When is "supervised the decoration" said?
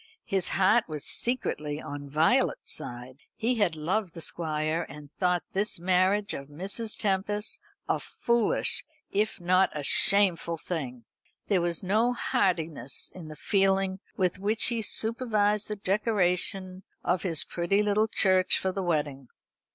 14.81-16.81